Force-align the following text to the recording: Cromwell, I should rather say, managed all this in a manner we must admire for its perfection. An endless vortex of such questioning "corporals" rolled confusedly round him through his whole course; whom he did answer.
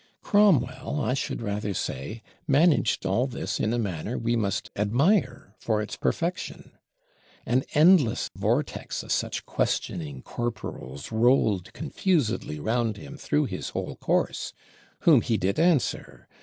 Cromwell, 0.23 0.99
I 0.99 1.13
should 1.13 1.43
rather 1.43 1.75
say, 1.75 2.23
managed 2.47 3.05
all 3.05 3.27
this 3.27 3.59
in 3.59 3.71
a 3.71 3.77
manner 3.77 4.17
we 4.17 4.35
must 4.35 4.71
admire 4.75 5.53
for 5.59 5.79
its 5.79 5.95
perfection. 5.95 6.71
An 7.45 7.63
endless 7.75 8.31
vortex 8.35 9.03
of 9.03 9.11
such 9.11 9.45
questioning 9.45 10.23
"corporals" 10.23 11.11
rolled 11.11 11.71
confusedly 11.73 12.59
round 12.59 12.97
him 12.97 13.15
through 13.15 13.45
his 13.45 13.69
whole 13.77 13.95
course; 13.95 14.53
whom 15.01 15.21
he 15.21 15.37
did 15.37 15.59
answer. 15.59 16.27